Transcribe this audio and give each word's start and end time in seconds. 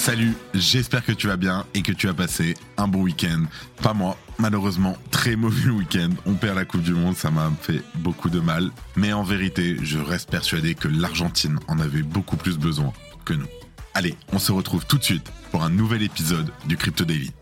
Salut, 0.00 0.32
j'espère 0.54 1.04
que 1.04 1.12
tu 1.12 1.26
vas 1.26 1.36
bien 1.36 1.66
et 1.74 1.82
que 1.82 1.92
tu 1.92 2.08
as 2.08 2.14
passé 2.14 2.54
un 2.78 2.88
bon 2.88 3.02
week-end. 3.02 3.44
Pas 3.82 3.92
moi, 3.92 4.16
malheureusement, 4.38 4.96
très 5.10 5.36
mauvais 5.36 5.68
week-end. 5.70 6.08
On 6.24 6.32
perd 6.36 6.56
la 6.56 6.64
Coupe 6.64 6.80
du 6.80 6.94
Monde, 6.94 7.16
ça 7.16 7.30
m'a 7.30 7.52
fait 7.60 7.82
beaucoup 7.96 8.30
de 8.30 8.40
mal. 8.40 8.70
Mais 8.96 9.12
en 9.12 9.22
vérité, 9.22 9.76
je 9.82 9.98
reste 9.98 10.30
persuadé 10.30 10.74
que 10.74 10.88
l'Argentine 10.88 11.60
en 11.68 11.78
avait 11.78 12.02
beaucoup 12.02 12.38
plus 12.38 12.56
besoin 12.56 12.94
que 13.26 13.34
nous. 13.34 13.46
Allez, 13.92 14.16
on 14.32 14.38
se 14.38 14.52
retrouve 14.52 14.86
tout 14.86 14.96
de 14.96 15.04
suite 15.04 15.30
pour 15.50 15.62
un 15.62 15.70
nouvel 15.70 16.02
épisode 16.02 16.50
du 16.66 16.78
Crypto 16.78 17.04
Daily. 17.04 17.32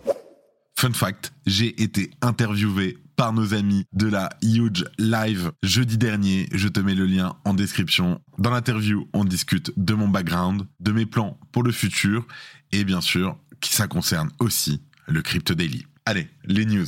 Fun 0.75 0.93
fact, 0.93 1.33
j'ai 1.47 1.81
été 1.81 2.11
interviewé 2.23 2.98
par 3.19 3.33
nos 3.33 3.53
amis 3.53 3.85
de 3.93 4.07
la 4.07 4.31
Huge 4.43 4.85
Live 4.97 5.51
jeudi 5.65 5.99
dernier. 5.99 6.49
Je 6.53 6.69
te 6.69 6.79
mets 6.79 6.95
le 6.95 7.05
lien 7.05 7.35
en 7.45 7.53
description. 7.53 8.21
Dans 8.39 8.51
l'interview, 8.51 9.09
on 9.13 9.25
discute 9.25 9.73
de 9.77 9.93
mon 9.95 10.07
background, 10.07 10.69
de 10.79 10.93
mes 10.93 11.05
plans 11.05 11.37
pour 11.51 11.65
le 11.65 11.73
futur 11.73 12.29
et 12.71 12.85
bien 12.85 13.01
sûr, 13.01 13.37
qui 13.61 13.75
ça 13.75 13.89
concerne 13.89 14.31
aussi 14.39 14.83
le 15.09 15.21
Crypto 15.21 15.55
Daily. 15.55 15.85
Allez, 16.07 16.29
les 16.45 16.65
news. 16.65 16.87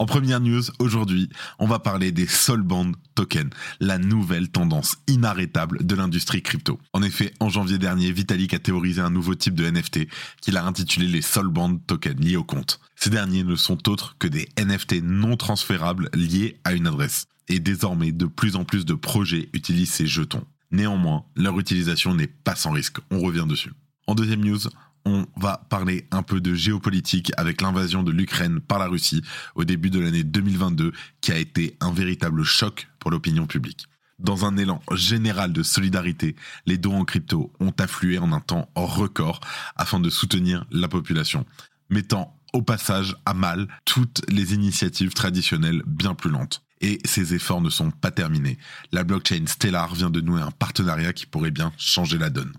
En 0.00 0.06
première 0.06 0.40
news, 0.40 0.62
aujourd'hui, 0.78 1.28
on 1.58 1.66
va 1.66 1.78
parler 1.78 2.10
des 2.10 2.26
Solband 2.26 2.92
tokens, 3.14 3.50
la 3.80 3.98
nouvelle 3.98 4.48
tendance 4.48 4.96
inarrêtable 5.08 5.84
de 5.84 5.94
l'industrie 5.94 6.40
crypto. 6.40 6.80
En 6.94 7.02
effet, 7.02 7.34
en 7.38 7.50
janvier 7.50 7.76
dernier, 7.76 8.10
Vitalik 8.10 8.54
a 8.54 8.58
théorisé 8.58 9.02
un 9.02 9.10
nouveau 9.10 9.34
type 9.34 9.54
de 9.54 9.68
NFT 9.68 10.06
qu'il 10.40 10.56
a 10.56 10.64
intitulé 10.64 11.06
les 11.06 11.20
Solband 11.20 11.76
tokens 11.86 12.18
liés 12.18 12.36
au 12.36 12.44
compte. 12.44 12.80
Ces 12.96 13.10
derniers 13.10 13.44
ne 13.44 13.56
sont 13.56 13.90
autres 13.90 14.16
que 14.18 14.26
des 14.26 14.48
NFT 14.58 15.02
non 15.02 15.36
transférables 15.36 16.08
liés 16.14 16.58
à 16.64 16.72
une 16.72 16.86
adresse. 16.86 17.26
Et 17.48 17.60
désormais, 17.60 18.10
de 18.10 18.24
plus 18.24 18.56
en 18.56 18.64
plus 18.64 18.86
de 18.86 18.94
projets 18.94 19.50
utilisent 19.52 19.92
ces 19.92 20.06
jetons. 20.06 20.46
Néanmoins, 20.70 21.26
leur 21.36 21.60
utilisation 21.60 22.14
n'est 22.14 22.26
pas 22.26 22.56
sans 22.56 22.70
risque. 22.70 23.00
On 23.10 23.20
revient 23.20 23.44
dessus. 23.46 23.72
En 24.06 24.14
deuxième 24.14 24.42
news, 24.42 24.60
on 25.04 25.26
va 25.36 25.66
parler 25.68 26.06
un 26.10 26.22
peu 26.22 26.40
de 26.40 26.54
géopolitique 26.54 27.32
avec 27.36 27.60
l'invasion 27.60 28.02
de 28.02 28.12
l'Ukraine 28.12 28.60
par 28.60 28.78
la 28.78 28.86
Russie 28.86 29.22
au 29.54 29.64
début 29.64 29.90
de 29.90 30.00
l'année 30.00 30.24
2022 30.24 30.92
qui 31.20 31.32
a 31.32 31.38
été 31.38 31.76
un 31.80 31.92
véritable 31.92 32.44
choc 32.44 32.88
pour 32.98 33.10
l'opinion 33.10 33.46
publique. 33.46 33.86
Dans 34.18 34.44
un 34.44 34.56
élan 34.58 34.82
général 34.92 35.52
de 35.52 35.62
solidarité, 35.62 36.36
les 36.66 36.76
dons 36.76 36.98
en 36.98 37.04
crypto 37.04 37.52
ont 37.58 37.72
afflué 37.78 38.18
en 38.18 38.32
un 38.32 38.40
temps 38.40 38.70
record 38.74 39.40
afin 39.76 39.98
de 39.98 40.10
soutenir 40.10 40.66
la 40.70 40.88
population, 40.88 41.46
mettant 41.88 42.36
au 42.52 42.60
passage 42.60 43.16
à 43.24 43.32
mal 43.32 43.66
toutes 43.86 44.22
les 44.28 44.52
initiatives 44.52 45.14
traditionnelles 45.14 45.82
bien 45.86 46.14
plus 46.14 46.30
lentes. 46.30 46.62
Et 46.82 46.98
ces 47.04 47.34
efforts 47.34 47.60
ne 47.60 47.70
sont 47.70 47.90
pas 47.90 48.10
terminés. 48.10 48.58
La 48.92 49.04
blockchain 49.04 49.44
Stellar 49.46 49.94
vient 49.94 50.10
de 50.10 50.20
nouer 50.20 50.42
un 50.42 50.50
partenariat 50.50 51.12
qui 51.12 51.26
pourrait 51.26 51.50
bien 51.50 51.72
changer 51.78 52.18
la 52.18 52.30
donne. 52.30 52.52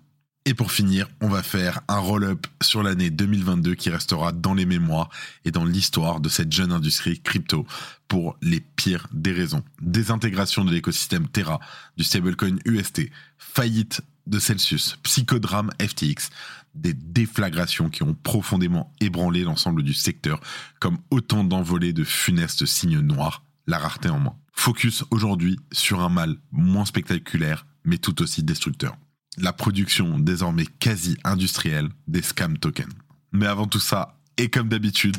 Et 0.45 0.55
pour 0.55 0.71
finir, 0.71 1.07
on 1.21 1.29
va 1.29 1.43
faire 1.43 1.81
un 1.87 1.99
roll-up 1.99 2.47
sur 2.63 2.81
l'année 2.81 3.11
2022 3.11 3.75
qui 3.75 3.91
restera 3.91 4.31
dans 4.31 4.55
les 4.55 4.65
mémoires 4.65 5.09
et 5.45 5.51
dans 5.51 5.65
l'histoire 5.65 6.19
de 6.19 6.29
cette 6.29 6.51
jeune 6.51 6.71
industrie 6.71 7.21
crypto 7.21 7.67
pour 8.07 8.37
les 8.41 8.59
pires 8.59 9.07
des 9.11 9.33
raisons. 9.33 9.63
Désintégration 9.81 10.65
de 10.65 10.71
l'écosystème 10.71 11.27
Terra, 11.27 11.59
du 11.95 12.03
stablecoin 12.03 12.57
UST, 12.65 13.11
faillite 13.37 14.01
de 14.25 14.39
Celsius, 14.39 14.97
psychodrame 15.03 15.69
FTX, 15.79 16.31
des 16.73 16.93
déflagrations 16.93 17.89
qui 17.89 18.01
ont 18.01 18.15
profondément 18.15 18.91
ébranlé 18.99 19.43
l'ensemble 19.43 19.83
du 19.83 19.93
secteur 19.93 20.39
comme 20.79 20.97
autant 21.11 21.43
d'envolées 21.43 21.93
de 21.93 22.03
funestes 22.03 22.65
signes 22.65 23.01
noirs, 23.01 23.43
la 23.67 23.77
rareté 23.77 24.09
en 24.09 24.19
moins. 24.19 24.37
Focus 24.53 25.03
aujourd'hui 25.11 25.59
sur 25.71 26.01
un 26.01 26.09
mal 26.09 26.37
moins 26.51 26.85
spectaculaire 26.85 27.67
mais 27.83 27.97
tout 27.97 28.21
aussi 28.21 28.41
destructeur 28.41 28.95
la 29.37 29.53
production 29.53 30.19
désormais 30.19 30.65
quasi 30.79 31.17
industrielle 31.23 31.89
des 32.07 32.21
scam 32.21 32.57
tokens. 32.57 32.93
Mais 33.31 33.47
avant 33.47 33.67
tout 33.67 33.79
ça, 33.79 34.17
et 34.37 34.49
comme 34.49 34.69
d'habitude, 34.69 35.17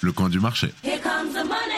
le 0.00 0.12
coin 0.12 0.28
du 0.28 0.40
marché. 0.40 0.72
Here 0.82 1.00
comes 1.00 1.32
the 1.32 1.44
money. 1.46 1.76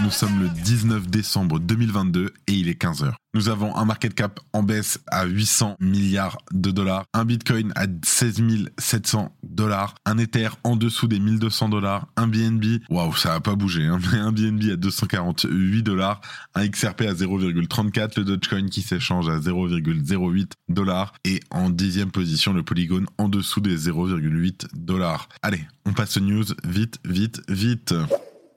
Nous 0.00 0.10
sommes 0.12 0.40
le 0.40 0.48
19 0.48 1.08
décembre 1.08 1.58
2022 1.58 2.32
et 2.46 2.52
il 2.52 2.68
est 2.68 2.80
15h. 2.80 3.14
Nous 3.34 3.48
avons 3.48 3.74
un 3.76 3.84
market 3.84 4.14
cap 4.14 4.38
en 4.52 4.62
baisse 4.62 5.00
à 5.08 5.26
800 5.26 5.76
milliards 5.80 6.38
de 6.52 6.70
dollars, 6.70 7.04
un 7.14 7.24
bitcoin 7.24 7.72
à 7.74 7.86
16 8.04 8.42
700 8.78 9.36
dollars, 9.42 9.96
un 10.06 10.18
ether 10.18 10.50
en 10.62 10.76
dessous 10.76 11.08
des 11.08 11.18
1200 11.18 11.68
dollars, 11.68 12.06
un 12.16 12.28
BNB, 12.28 12.80
waouh, 12.90 13.14
ça 13.16 13.34
a 13.34 13.40
pas 13.40 13.56
bougé, 13.56 13.86
hein, 13.86 13.98
mais 14.12 14.18
un 14.18 14.30
BNB 14.30 14.70
à 14.72 14.76
248 14.76 15.82
dollars, 15.82 16.20
un 16.54 16.66
XRP 16.68 17.02
à 17.02 17.12
0,34, 17.14 18.18
le 18.18 18.24
Dogecoin 18.24 18.68
qui 18.68 18.82
s'échange 18.82 19.28
à 19.28 19.38
0,08 19.38 20.52
dollars 20.68 21.12
et 21.24 21.40
en 21.50 21.70
dixième 21.70 22.12
position 22.12 22.52
le 22.52 22.62
Polygon 22.62 23.04
en 23.18 23.28
dessous 23.28 23.60
des 23.60 23.88
0,8 23.88 24.68
dollars. 24.74 25.28
Allez, 25.42 25.66
on 25.84 25.92
passe 25.92 26.16
aux 26.16 26.20
news 26.20 26.44
vite, 26.64 27.00
vite, 27.04 27.42
vite 27.48 27.94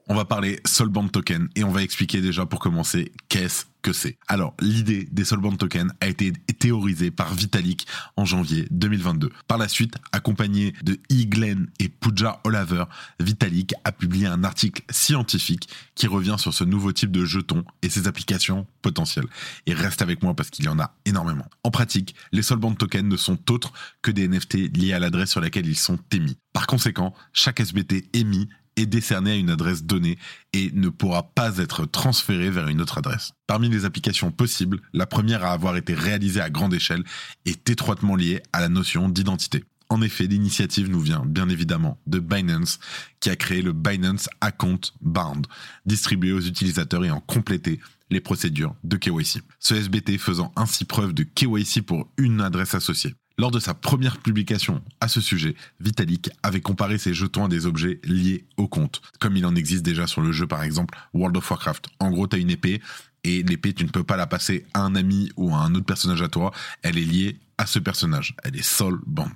on 0.08 0.14
va 0.14 0.24
parler 0.24 0.60
Solband 0.64 1.08
Token 1.08 1.48
et 1.56 1.64
on 1.64 1.70
va 1.70 1.82
expliquer 1.82 2.20
déjà 2.20 2.46
pour 2.46 2.60
commencer 2.60 3.12
qu'est-ce 3.28 3.66
que 3.82 3.92
c'est. 3.92 4.16
Alors, 4.28 4.54
l'idée 4.60 5.08
des 5.10 5.24
Solband 5.24 5.56
Tokens 5.56 5.92
a 6.00 6.06
été 6.06 6.32
théorisée 6.58 7.10
par 7.10 7.34
Vitalik 7.34 7.86
en 8.16 8.24
janvier 8.24 8.66
2022. 8.70 9.30
Par 9.48 9.58
la 9.58 9.68
suite, 9.68 9.96
accompagné 10.12 10.72
de 10.82 10.94
E. 11.10 11.24
Glenn 11.26 11.68
et 11.80 11.88
Pooja 11.88 12.40
Olaver, 12.44 12.84
Vitalik 13.20 13.74
a 13.84 13.92
publié 13.92 14.26
un 14.26 14.44
article 14.44 14.82
scientifique 14.88 15.68
qui 15.94 16.06
revient 16.06 16.36
sur 16.38 16.54
ce 16.54 16.64
nouveau 16.64 16.92
type 16.92 17.10
de 17.10 17.24
jeton 17.24 17.64
et 17.82 17.88
ses 17.88 18.06
applications 18.06 18.66
potentielles. 18.82 19.26
Et 19.66 19.74
reste 19.74 20.00
avec 20.00 20.22
moi 20.22 20.34
parce 20.34 20.50
qu'il 20.50 20.64
y 20.64 20.68
en 20.68 20.78
a 20.78 20.94
énormément. 21.04 21.46
En 21.64 21.70
pratique, 21.70 22.14
les 22.30 22.42
Solband 22.42 22.74
Tokens 22.74 23.08
ne 23.08 23.16
sont 23.16 23.38
autres 23.50 23.72
que 24.00 24.12
des 24.12 24.28
NFT 24.28 24.76
liés 24.76 24.92
à 24.92 25.00
l'adresse 25.00 25.30
sur 25.30 25.40
laquelle 25.40 25.66
ils 25.66 25.76
sont 25.76 25.98
émis. 26.12 26.38
Par 26.52 26.66
conséquent, 26.66 27.14
chaque 27.32 27.60
SBT 27.60 28.04
émis 28.12 28.48
est 28.76 28.86
décerné 28.86 29.32
à 29.32 29.36
une 29.36 29.50
adresse 29.50 29.84
donnée 29.84 30.18
et 30.52 30.70
ne 30.72 30.88
pourra 30.88 31.24
pas 31.34 31.58
être 31.58 31.84
transféré 31.86 32.50
vers 32.50 32.68
une 32.68 32.80
autre 32.80 32.98
adresse. 32.98 33.32
Parmi 33.46 33.68
les 33.68 33.84
applications 33.84 34.30
possibles, 34.30 34.80
la 34.92 35.06
première 35.06 35.44
à 35.44 35.52
avoir 35.52 35.76
été 35.76 35.94
réalisée 35.94 36.40
à 36.40 36.50
grande 36.50 36.74
échelle 36.74 37.04
est 37.44 37.68
étroitement 37.70 38.16
liée 38.16 38.42
à 38.52 38.60
la 38.60 38.68
notion 38.68 39.08
d'identité. 39.08 39.64
En 39.92 40.00
effet, 40.00 40.26
l'initiative 40.26 40.88
nous 40.88 41.00
vient 41.00 41.22
bien 41.26 41.50
évidemment 41.50 41.98
de 42.06 42.18
Binance, 42.18 42.78
qui 43.20 43.28
a 43.28 43.36
créé 43.36 43.60
le 43.60 43.74
Binance 43.74 44.30
Account 44.40 44.80
Bound, 45.02 45.46
distribué 45.84 46.32
aux 46.32 46.40
utilisateurs 46.40 47.04
et 47.04 47.10
en 47.10 47.20
complété 47.20 47.78
les 48.08 48.20
procédures 48.20 48.74
de 48.84 48.96
KYC. 48.96 49.42
Ce 49.58 49.74
SBT 49.74 50.16
faisant 50.18 50.50
ainsi 50.56 50.86
preuve 50.86 51.12
de 51.12 51.24
KYC 51.24 51.82
pour 51.82 52.08
une 52.16 52.40
adresse 52.40 52.74
associée. 52.74 53.14
Lors 53.38 53.50
de 53.50 53.58
sa 53.58 53.74
première 53.74 54.18
publication 54.18 54.82
à 55.00 55.08
ce 55.08 55.20
sujet, 55.20 55.54
Vitalik 55.80 56.30
avait 56.42 56.60
comparé 56.60 56.98
ses 56.98 57.14
jetons 57.14 57.46
à 57.46 57.48
des 57.48 57.66
objets 57.66 58.00
liés 58.04 58.44
au 58.56 58.68
compte, 58.68 59.00
comme 59.20 59.36
il 59.36 59.46
en 59.46 59.54
existe 59.54 59.84
déjà 59.84 60.06
sur 60.06 60.20
le 60.20 60.32
jeu 60.32 60.46
par 60.46 60.62
exemple 60.62 60.98
World 61.14 61.36
of 61.36 61.50
Warcraft. 61.50 61.86
En 61.98 62.10
gros, 62.10 62.26
tu 62.26 62.36
as 62.36 62.38
une 62.38 62.50
épée 62.50 62.82
et 63.24 63.42
l'épée, 63.42 63.72
tu 63.72 63.84
ne 63.84 63.90
peux 63.90 64.04
pas 64.04 64.16
la 64.16 64.26
passer 64.26 64.66
à 64.74 64.82
un 64.82 64.94
ami 64.94 65.30
ou 65.36 65.54
à 65.54 65.58
un 65.58 65.74
autre 65.74 65.86
personnage 65.86 66.22
à 66.22 66.28
toi, 66.28 66.52
elle 66.82 66.98
est 66.98 67.04
liée 67.04 67.38
à 67.58 67.66
ce 67.66 67.78
personnage, 67.78 68.34
elle 68.42 68.56
est 68.56 68.62
soul 68.62 69.00
band. 69.06 69.30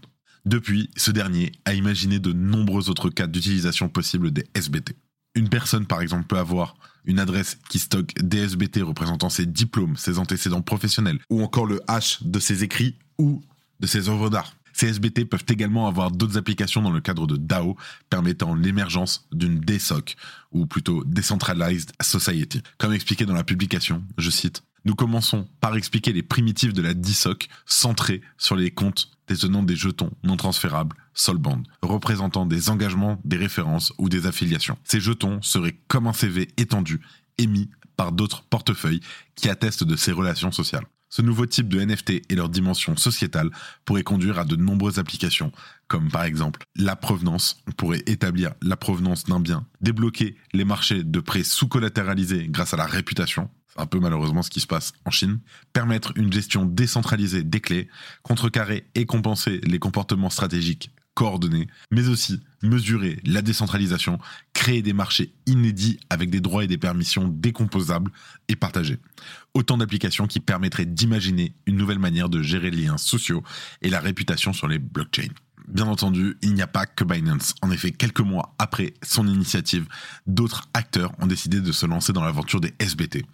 Depuis, 0.44 0.90
ce 0.96 1.10
dernier 1.10 1.52
a 1.64 1.74
imaginé 1.74 2.18
de 2.18 2.32
nombreux 2.32 2.90
autres 2.90 3.10
cas 3.10 3.26
d'utilisation 3.26 3.88
possible 3.88 4.30
des 4.30 4.46
SBT. 4.54 4.96
Une 5.34 5.48
personne, 5.48 5.86
par 5.86 6.00
exemple, 6.00 6.26
peut 6.26 6.38
avoir 6.38 6.76
une 7.04 7.18
adresse 7.18 7.58
qui 7.68 7.78
stocke 7.78 8.14
des 8.20 8.38
SBT 8.38 8.82
représentant 8.82 9.28
ses 9.28 9.46
diplômes, 9.46 9.96
ses 9.96 10.18
antécédents 10.18 10.62
professionnels, 10.62 11.18
ou 11.30 11.42
encore 11.42 11.66
le 11.66 11.80
hash 11.88 12.22
de 12.22 12.38
ses 12.38 12.64
écrits, 12.64 12.96
ou 13.18 13.42
de 13.80 13.86
ces 13.86 14.08
œuvres 14.08 14.30
d'art. 14.30 14.54
Ces 14.76 14.88
SBT 14.88 15.24
peuvent 15.24 15.46
également 15.48 15.88
avoir 15.88 16.10
d'autres 16.10 16.36
applications 16.36 16.82
dans 16.82 16.90
le 16.90 17.00
cadre 17.00 17.26
de 17.26 17.38
DAO 17.38 17.78
permettant 18.10 18.54
l'émergence 18.54 19.26
d'une 19.32 19.58
DSOC, 19.58 20.16
ou 20.52 20.66
plutôt 20.66 21.02
Decentralized 21.04 21.92
Society. 22.02 22.62
Comme 22.76 22.92
expliqué 22.92 23.24
dans 23.24 23.32
la 23.32 23.42
publication, 23.42 24.04
je 24.18 24.28
cite, 24.28 24.62
Nous 24.84 24.94
commençons 24.94 25.48
par 25.60 25.76
expliquer 25.76 26.12
les 26.12 26.22
primitives 26.22 26.74
de 26.74 26.82
la 26.82 26.92
DSOC 26.92 27.48
centrées 27.64 28.20
sur 28.36 28.54
les 28.54 28.70
comptes 28.70 29.10
détenant 29.28 29.62
des 29.62 29.76
jetons 29.76 30.10
non 30.22 30.36
transférables 30.36 30.94
Solband, 31.14 31.62
représentant 31.80 32.44
des 32.44 32.68
engagements, 32.68 33.18
des 33.24 33.38
références 33.38 33.94
ou 33.96 34.10
des 34.10 34.26
affiliations. 34.26 34.76
Ces 34.84 35.00
jetons 35.00 35.40
seraient 35.40 35.76
comme 35.88 36.06
un 36.06 36.12
CV 36.12 36.48
étendu, 36.58 37.00
émis 37.38 37.70
par 37.96 38.12
d'autres 38.12 38.42
portefeuilles 38.44 39.00
qui 39.34 39.48
attestent 39.48 39.84
de 39.84 39.96
ces 39.96 40.12
relations 40.12 40.52
sociales. 40.52 40.86
Ce 41.08 41.22
nouveau 41.22 41.46
type 41.46 41.68
de 41.68 41.80
NFT 41.80 42.22
et 42.28 42.34
leur 42.34 42.48
dimension 42.48 42.96
sociétale 42.96 43.50
pourraient 43.84 44.02
conduire 44.02 44.38
à 44.38 44.44
de 44.44 44.56
nombreuses 44.56 44.98
applications, 44.98 45.52
comme 45.86 46.10
par 46.10 46.24
exemple 46.24 46.64
la 46.74 46.96
provenance, 46.96 47.62
on 47.68 47.72
pourrait 47.72 48.02
établir 48.06 48.52
la 48.60 48.76
provenance 48.76 49.24
d'un 49.24 49.40
bien, 49.40 49.66
débloquer 49.80 50.36
les 50.52 50.64
marchés 50.64 51.04
de 51.04 51.20
prêts 51.20 51.44
sous-collatéralisés 51.44 52.48
grâce 52.48 52.74
à 52.74 52.76
la 52.76 52.86
réputation, 52.86 53.48
c'est 53.68 53.80
un 53.80 53.86
peu 53.86 54.00
malheureusement 54.00 54.42
ce 54.42 54.50
qui 54.50 54.60
se 54.60 54.66
passe 54.66 54.92
en 55.04 55.10
Chine, 55.10 55.38
permettre 55.72 56.12
une 56.16 56.32
gestion 56.32 56.64
décentralisée 56.64 57.44
des 57.44 57.60
clés, 57.60 57.88
contrecarrer 58.22 58.88
et 58.94 59.06
compenser 59.06 59.60
les 59.62 59.78
comportements 59.78 60.30
stratégiques 60.30 60.90
coordonnés, 61.16 61.66
mais 61.90 62.08
aussi 62.08 62.40
mesurer 62.62 63.18
la 63.24 63.40
décentralisation, 63.40 64.18
créer 64.52 64.82
des 64.82 64.92
marchés 64.92 65.32
inédits 65.46 65.98
avec 66.10 66.28
des 66.28 66.40
droits 66.40 66.62
et 66.62 66.66
des 66.66 66.76
permissions 66.76 67.26
décomposables 67.26 68.12
et 68.48 68.54
partagés. 68.54 68.98
Autant 69.54 69.78
d'applications 69.78 70.26
qui 70.26 70.40
permettraient 70.40 70.84
d'imaginer 70.84 71.54
une 71.64 71.76
nouvelle 71.76 71.98
manière 71.98 72.28
de 72.28 72.42
gérer 72.42 72.70
les 72.70 72.82
liens 72.82 72.98
sociaux 72.98 73.42
et 73.80 73.88
la 73.88 73.98
réputation 73.98 74.52
sur 74.52 74.68
les 74.68 74.78
blockchains. 74.78 75.32
Bien 75.68 75.86
entendu, 75.86 76.36
il 76.42 76.54
n'y 76.54 76.62
a 76.62 76.68
pas 76.68 76.86
que 76.86 77.02
Binance. 77.02 77.54
En 77.60 77.72
effet, 77.72 77.90
quelques 77.90 78.20
mois 78.20 78.54
après 78.58 78.94
son 79.02 79.26
initiative, 79.26 79.86
d'autres 80.26 80.68
acteurs 80.74 81.12
ont 81.20 81.26
décidé 81.26 81.60
de 81.60 81.72
se 81.72 81.86
lancer 81.86 82.12
dans 82.12 82.24
l'aventure 82.24 82.60
des 82.60 82.72
SBT. 82.78 83.24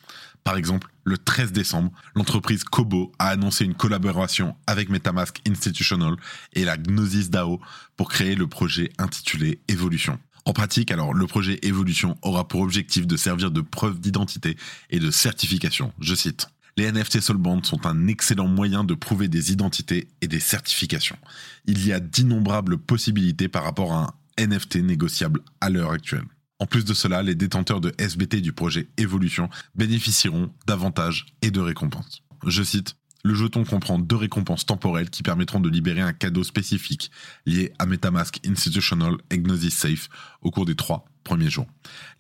Par 0.43 0.57
exemple, 0.57 0.89
le 1.05 1.19
13 1.19 1.53
décembre, 1.53 1.93
l'entreprise 2.15 2.65
Kobo 2.65 3.13
a 3.19 3.29
annoncé 3.29 3.65
une 3.65 3.75
collaboration 3.75 4.57
avec 4.67 4.89
MetaMask 4.89 5.41
Institutional 5.47 6.17
et 6.55 6.65
la 6.65 6.77
Gnosis 6.77 7.31
DAO 7.31 7.61
pour 7.97 8.09
créer 8.09 8.35
le 8.35 8.47
projet 8.47 8.91
intitulé 8.99 9.61
Evolution. 9.69 10.19
En 10.45 10.53
pratique, 10.53 10.91
alors, 10.91 11.15
le 11.15 11.27
projet 11.27 11.61
Evolution 11.63 12.17
aura 12.23 12.49
pour 12.49 12.63
objectif 12.63 13.07
de 13.07 13.17
servir 13.17 13.51
de 13.51 13.61
preuve 13.61 14.01
d'identité 14.01 14.57
et 14.91 14.99
de 14.99 15.11
certification. 15.11 15.93
Je 16.01 16.15
cite. 16.15 16.49
Les 16.77 16.91
NFT 16.91 17.21
Soulband 17.21 17.63
sont 17.65 17.87
un 17.87 18.07
excellent 18.07 18.49
moyen 18.49 18.83
de 18.83 18.95
prouver 18.95 19.29
des 19.29 19.53
identités 19.53 20.09
et 20.23 20.29
des 20.29 20.41
certifications. 20.41 21.19
Il 21.67 21.87
y 21.87 21.93
a 21.93 22.01
d'innombrables 22.01 22.79
possibilités 22.79 23.49
par 23.49 23.65
rapport 23.65 23.93
à 23.93 24.15
un 24.39 24.47
NFT 24.47 24.77
négociable 24.77 25.41
à 25.61 25.69
l'heure 25.69 25.91
actuelle. 25.91 26.25
En 26.59 26.67
plus 26.67 26.85
de 26.85 26.95
cela, 26.95 27.23
les 27.23 27.35
détenteurs 27.35 27.81
de 27.81 27.93
SBT 27.99 28.37
du 28.37 28.53
projet 28.53 28.89
Evolution 28.97 29.51
bénéficieront 29.75 30.51
d'avantages 30.67 31.27
et 31.43 31.51
de 31.51 31.61
récompenses. 31.61 32.23
Je 32.47 32.63
cite 32.63 32.97
le 33.25 33.35
jeton 33.35 33.65
comprend 33.65 33.99
deux 33.99 34.17
récompenses 34.17 34.67
temporelles 34.67 35.11
qui 35.11 35.23
permettront 35.23 35.61
de 35.61 35.69
libérer 35.69 36.01
un 36.01 36.13
cadeau 36.13 36.43
spécifique 36.43 37.11
lié 37.47 37.73
à 37.79 37.87
MetaMask 37.87 38.41
Institutional 38.45 39.15
et 39.31 39.71
Safe 39.71 40.09
au 40.41 40.51
cours 40.51 40.67
des 40.67 40.75
3, 40.75 41.05
premier 41.25 41.51
jour. 41.51 41.67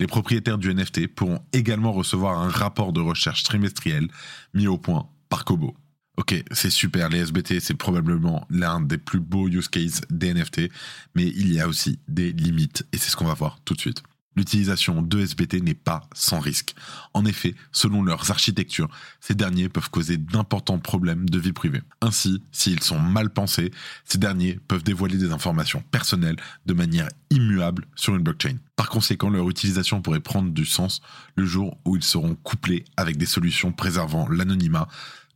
Les 0.00 0.06
propriétaires 0.06 0.58
du 0.58 0.72
NFT 0.72 1.08
pourront 1.08 1.40
également 1.52 1.93
recevoir 1.93 2.38
un 2.40 2.49
rapport 2.49 2.93
de 2.93 3.00
recherche 3.00 3.43
trimestriel 3.43 4.08
mis 4.54 4.66
au 4.66 4.78
point 4.78 5.08
par 5.28 5.44
Kobo. 5.44 5.75
Ok, 6.19 6.44
c'est 6.50 6.70
super, 6.70 7.08
les 7.08 7.20
SBT, 7.20 7.60
c'est 7.60 7.75
probablement 7.75 8.46
l'un 8.50 8.81
des 8.82 8.99
plus 8.99 9.20
beaux 9.20 9.49
use 9.49 9.69
cases 9.69 10.02
des 10.10 10.34
NFT, 10.34 10.70
mais 11.14 11.25
il 11.25 11.52
y 11.52 11.58
a 11.58 11.66
aussi 11.66 11.99
des 12.06 12.32
limites, 12.32 12.87
et 12.93 12.99
c'est 12.99 13.10
ce 13.10 13.16
qu'on 13.16 13.25
va 13.25 13.32
voir 13.32 13.58
tout 13.64 13.75
de 13.75 13.81
suite. 13.81 14.02
L'utilisation 14.34 15.02
de 15.02 15.20
SBT 15.20 15.62
n'est 15.62 15.75
pas 15.75 16.08
sans 16.14 16.40
risque. 16.40 16.75
En 17.12 17.25
effet, 17.25 17.55
selon 17.70 18.02
leurs 18.02 18.31
architectures, 18.31 18.88
ces 19.20 19.34
derniers 19.34 19.69
peuvent 19.69 19.90
causer 19.90 20.17
d'importants 20.17 20.79
problèmes 20.79 21.29
de 21.29 21.38
vie 21.38 21.52
privée. 21.52 21.82
Ainsi, 22.00 22.43
s'ils 22.50 22.82
sont 22.82 22.99
mal 22.99 23.31
pensés, 23.31 23.70
ces 24.05 24.19
derniers 24.19 24.58
peuvent 24.69 24.82
dévoiler 24.82 25.19
des 25.19 25.32
informations 25.32 25.82
personnelles 25.90 26.37
de 26.67 26.73
manière 26.73 27.08
immuable 27.31 27.87
sur 27.94 28.14
une 28.14 28.23
blockchain. 28.23 28.56
Par 28.76 28.88
conséquent, 28.88 29.29
leur 29.29 29.49
utilisation 29.50 30.00
pourrait 30.00 30.20
prendre 30.20 30.50
du 30.50 30.64
sens 30.64 31.02
le 31.37 31.44
jour 31.44 31.79
où 31.84 31.96
ils 31.96 32.02
seront 32.02 32.34
couplés 32.34 32.84
avec 32.96 33.19
des 33.19 33.26
solutions 33.26 33.73
préservant 33.73 34.29
l'anonymat, 34.29 34.88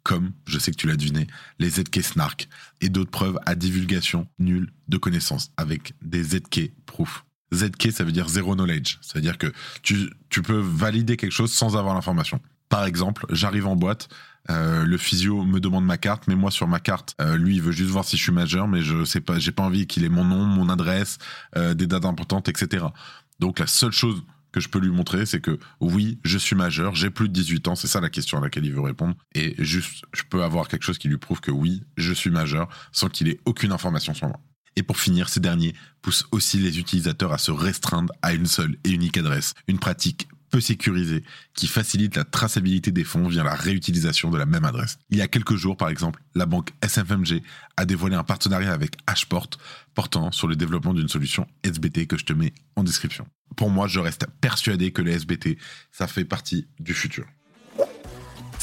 comme, 0.02 0.32
je 0.46 0.58
sais 0.58 0.70
que 0.70 0.76
tu 0.76 0.86
l'as 0.86 0.96
deviné, 0.96 1.26
les 1.58 1.68
ZK 1.68 2.02
Snark 2.02 2.48
et 2.80 2.88
d'autres 2.88 3.10
preuves 3.10 3.38
à 3.44 3.54
divulgation 3.54 4.26
nulle 4.38 4.72
de 4.88 4.98
connaissances 4.98 5.50
avec 5.56 5.94
des 6.00 6.22
ZK 6.22 6.70
Proof. 6.86 7.25
ZK, 7.54 7.92
ça 7.92 8.04
veut 8.04 8.12
dire 8.12 8.28
zero 8.28 8.54
knowledge. 8.54 8.98
C'est-à-dire 9.02 9.38
que 9.38 9.52
tu, 9.82 10.10
peux 10.42 10.58
valider 10.58 11.16
quelque 11.16 11.32
chose 11.32 11.52
sans 11.52 11.76
avoir 11.76 11.94
l'information. 11.94 12.40
Par 12.68 12.84
exemple, 12.84 13.26
j'arrive 13.30 13.66
en 13.66 13.76
boîte, 13.76 14.08
euh, 14.50 14.84
le 14.84 14.98
physio 14.98 15.44
me 15.44 15.60
demande 15.60 15.84
ma 15.84 15.98
carte, 15.98 16.24
mais 16.28 16.34
moi 16.34 16.50
sur 16.50 16.68
ma 16.68 16.80
carte, 16.80 17.14
euh, 17.20 17.36
lui 17.36 17.56
il 17.56 17.62
veut 17.62 17.72
juste 17.72 17.90
voir 17.90 18.04
si 18.04 18.16
je 18.16 18.22
suis 18.22 18.32
majeur, 18.32 18.68
mais 18.68 18.82
je 18.82 19.04
sais 19.04 19.20
pas, 19.20 19.38
j'ai 19.38 19.52
pas 19.52 19.64
envie 19.64 19.86
qu'il 19.86 20.04
ait 20.04 20.08
mon 20.08 20.24
nom, 20.24 20.44
mon 20.44 20.68
adresse, 20.68 21.18
euh, 21.56 21.74
des 21.74 21.86
dates 21.86 22.04
importantes, 22.04 22.48
etc. 22.48 22.86
Donc 23.40 23.58
la 23.58 23.66
seule 23.66 23.92
chose 23.92 24.22
que 24.52 24.60
je 24.60 24.68
peux 24.68 24.78
lui 24.78 24.90
montrer, 24.90 25.26
c'est 25.26 25.40
que 25.40 25.58
oui, 25.80 26.18
je 26.24 26.38
suis 26.38 26.56
majeur, 26.56 26.94
j'ai 26.94 27.10
plus 27.10 27.28
de 27.28 27.32
18 27.32 27.68
ans, 27.68 27.74
c'est 27.74 27.88
ça 27.88 28.00
la 28.00 28.08
question 28.08 28.38
à 28.38 28.40
laquelle 28.40 28.64
il 28.64 28.72
veut 28.72 28.80
répondre, 28.80 29.14
et 29.34 29.54
juste, 29.58 30.04
je 30.14 30.22
peux 30.22 30.42
avoir 30.42 30.68
quelque 30.68 30.82
chose 30.82 30.98
qui 30.98 31.08
lui 31.08 31.18
prouve 31.18 31.40
que 31.40 31.50
oui, 31.50 31.82
je 31.96 32.12
suis 32.12 32.30
majeur, 32.30 32.68
sans 32.92 33.08
qu'il 33.08 33.28
ait 33.28 33.38
aucune 33.44 33.72
information 33.72 34.14
sur 34.14 34.28
moi. 34.28 34.40
Et 34.76 34.82
pour 34.82 34.98
finir, 34.98 35.28
ces 35.28 35.40
derniers 35.40 35.74
poussent 36.02 36.26
aussi 36.30 36.58
les 36.58 36.78
utilisateurs 36.78 37.32
à 37.32 37.38
se 37.38 37.50
restreindre 37.50 38.12
à 38.22 38.34
une 38.34 38.46
seule 38.46 38.76
et 38.84 38.90
unique 38.90 39.16
adresse, 39.16 39.54
une 39.68 39.78
pratique 39.78 40.28
peu 40.50 40.60
sécurisée 40.60 41.24
qui 41.54 41.66
facilite 41.66 42.16
la 42.16 42.24
traçabilité 42.24 42.92
des 42.92 43.04
fonds 43.04 43.28
via 43.28 43.42
la 43.42 43.54
réutilisation 43.54 44.30
de 44.30 44.38
la 44.38 44.46
même 44.46 44.64
adresse. 44.64 44.98
Il 45.10 45.18
y 45.18 45.22
a 45.22 45.28
quelques 45.28 45.56
jours, 45.56 45.76
par 45.76 45.88
exemple, 45.88 46.22
la 46.34 46.46
banque 46.46 46.72
SFMG 46.82 47.42
a 47.76 47.84
dévoilé 47.84 48.14
un 48.14 48.24
partenariat 48.24 48.72
avec 48.72 48.96
Hashport 49.06 49.50
portant 49.94 50.30
sur 50.32 50.46
le 50.46 50.56
développement 50.56 50.94
d'une 50.94 51.08
solution 51.08 51.46
SBT 51.62 52.06
que 52.06 52.16
je 52.16 52.24
te 52.24 52.32
mets 52.32 52.52
en 52.76 52.84
description. 52.84 53.26
Pour 53.56 53.70
moi, 53.70 53.88
je 53.88 54.00
reste 54.00 54.26
persuadé 54.40 54.92
que 54.92 55.02
les 55.02 55.12
SBT, 55.12 55.58
ça 55.90 56.06
fait 56.06 56.24
partie 56.24 56.68
du 56.78 56.94
futur. 56.94 57.26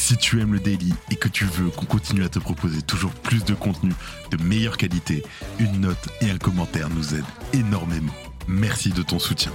Si 0.05 0.17
tu 0.17 0.41
aimes 0.41 0.51
le 0.51 0.59
daily 0.59 0.93
et 1.11 1.15
que 1.15 1.29
tu 1.29 1.45
veux 1.45 1.69
qu'on 1.69 1.85
continue 1.85 2.25
à 2.25 2.29
te 2.29 2.37
proposer 2.37 2.81
toujours 2.81 3.13
plus 3.13 3.45
de 3.45 3.53
contenu 3.53 3.93
de 4.31 4.43
meilleure 4.43 4.75
qualité, 4.75 5.23
une 5.59 5.79
note 5.79 6.09
et 6.19 6.29
un 6.29 6.37
commentaire 6.37 6.89
nous 6.89 7.15
aident 7.15 7.23
énormément. 7.53 8.11
Merci 8.45 8.89
de 8.89 9.01
ton 9.01 9.17
soutien. 9.17 9.53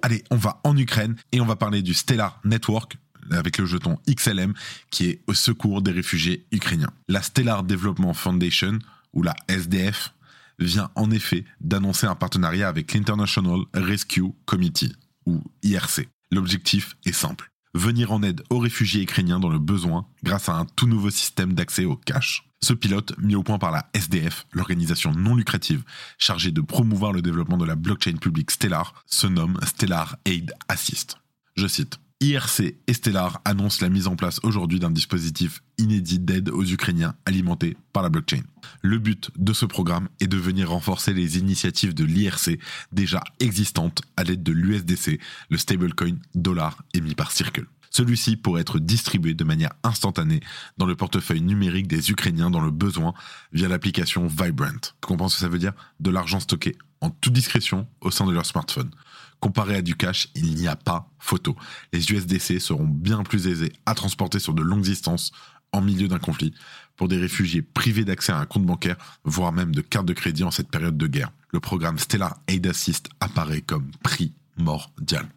Allez, 0.00 0.24
on 0.30 0.36
va 0.36 0.58
en 0.64 0.74
Ukraine 0.74 1.16
et 1.32 1.42
on 1.42 1.44
va 1.44 1.54
parler 1.54 1.82
du 1.82 1.92
Stellar 1.92 2.40
Network 2.46 2.96
avec 3.30 3.58
le 3.58 3.66
jeton 3.66 3.98
XLM 4.08 4.54
qui 4.90 5.10
est 5.10 5.20
au 5.26 5.34
secours 5.34 5.82
des 5.82 5.92
réfugiés 5.92 6.46
ukrainiens. 6.50 6.94
La 7.06 7.20
Stellar 7.20 7.62
Development 7.62 8.14
Foundation, 8.14 8.78
ou 9.12 9.22
la 9.22 9.36
SDF, 9.48 10.14
vient 10.58 10.88
en 10.94 11.10
effet 11.10 11.44
d'annoncer 11.60 12.06
un 12.06 12.14
partenariat 12.14 12.68
avec 12.68 12.94
l'International 12.94 13.60
Rescue 13.74 14.32
Committee, 14.46 14.96
ou 15.26 15.42
IRC. 15.62 16.08
L'objectif 16.30 16.96
est 17.04 17.12
simple 17.12 17.50
venir 17.74 18.12
en 18.12 18.22
aide 18.22 18.42
aux 18.50 18.58
réfugiés 18.58 19.02
ukrainiens 19.02 19.40
dans 19.40 19.48
le 19.48 19.58
besoin 19.58 20.06
grâce 20.22 20.48
à 20.48 20.54
un 20.54 20.64
tout 20.64 20.86
nouveau 20.86 21.10
système 21.10 21.52
d'accès 21.52 21.84
au 21.84 21.96
cash. 21.96 22.48
Ce 22.62 22.72
pilote, 22.72 23.12
mis 23.18 23.34
au 23.34 23.42
point 23.42 23.58
par 23.58 23.72
la 23.72 23.90
SDF, 23.92 24.46
l'organisation 24.52 25.12
non 25.12 25.34
lucrative 25.34 25.82
chargée 26.16 26.50
de 26.50 26.62
promouvoir 26.62 27.12
le 27.12 27.20
développement 27.20 27.58
de 27.58 27.66
la 27.66 27.74
blockchain 27.74 28.16
publique 28.16 28.50
Stellar, 28.50 29.04
se 29.06 29.26
nomme 29.26 29.58
Stellar 29.64 30.16
Aid 30.24 30.54
Assist. 30.68 31.18
Je 31.56 31.66
cite. 31.66 31.98
IRC 32.20 32.76
et 32.86 32.92
Stellar 32.92 33.40
annoncent 33.44 33.82
la 33.82 33.90
mise 33.90 34.06
en 34.06 34.16
place 34.16 34.40
aujourd'hui 34.42 34.78
d'un 34.78 34.90
dispositif 34.90 35.62
inédit 35.78 36.18
d'aide 36.18 36.48
aux 36.48 36.64
Ukrainiens 36.64 37.14
alimenté 37.26 37.76
par 37.92 38.02
la 38.02 38.08
blockchain. 38.08 38.42
Le 38.82 38.98
but 38.98 39.30
de 39.36 39.52
ce 39.52 39.66
programme 39.66 40.08
est 40.20 40.26
de 40.26 40.36
venir 40.36 40.70
renforcer 40.70 41.12
les 41.12 41.38
initiatives 41.38 41.94
de 41.94 42.04
l'IRC 42.04 42.58
déjà 42.92 43.22
existantes 43.40 44.02
à 44.16 44.24
l'aide 44.24 44.42
de 44.42 44.52
l'USDC, 44.52 45.20
le 45.50 45.58
stablecoin 45.58 46.16
dollar 46.34 46.82
émis 46.94 47.14
par 47.14 47.30
Circle. 47.30 47.66
Celui-ci 47.90 48.36
pourrait 48.36 48.62
être 48.62 48.80
distribué 48.80 49.34
de 49.34 49.44
manière 49.44 49.72
instantanée 49.84 50.40
dans 50.78 50.86
le 50.86 50.96
portefeuille 50.96 51.42
numérique 51.42 51.86
des 51.86 52.10
Ukrainiens 52.10 52.50
dans 52.50 52.60
le 52.60 52.72
besoin 52.72 53.14
via 53.52 53.68
l'application 53.68 54.26
Vibrant. 54.26 54.92
Qu'on 55.00 55.16
pense 55.16 55.34
que 55.34 55.40
ça 55.40 55.48
veut 55.48 55.60
dire 55.60 55.74
De 56.00 56.10
l'argent 56.10 56.40
stocké 56.40 56.76
en 57.00 57.10
toute 57.10 57.32
discrétion 57.32 57.86
au 58.00 58.10
sein 58.10 58.26
de 58.26 58.32
leur 58.32 58.46
smartphone. 58.46 58.90
Comparé 59.44 59.76
à 59.76 59.82
du 59.82 59.94
cash, 59.94 60.28
il 60.34 60.54
n'y 60.54 60.68
a 60.68 60.74
pas 60.74 61.10
photo. 61.18 61.54
Les 61.92 62.10
USDC 62.10 62.58
seront 62.62 62.86
bien 62.86 63.22
plus 63.24 63.46
aisés 63.46 63.74
à 63.84 63.94
transporter 63.94 64.38
sur 64.38 64.54
de 64.54 64.62
longues 64.62 64.80
distances 64.80 65.32
en 65.70 65.82
milieu 65.82 66.08
d'un 66.08 66.18
conflit 66.18 66.54
pour 66.96 67.08
des 67.08 67.18
réfugiés 67.18 67.60
privés 67.60 68.06
d'accès 68.06 68.32
à 68.32 68.38
un 68.38 68.46
compte 68.46 68.64
bancaire, 68.64 68.96
voire 69.24 69.52
même 69.52 69.74
de 69.74 69.82
carte 69.82 70.06
de 70.06 70.14
crédit 70.14 70.44
en 70.44 70.50
cette 70.50 70.70
période 70.70 70.96
de 70.96 71.06
guerre. 71.06 71.30
Le 71.52 71.60
programme 71.60 71.98
Stellar 71.98 72.38
Aid 72.48 72.66
Assist 72.66 73.10
apparaît 73.20 73.60
comme 73.60 73.90
primordial. 74.02 75.28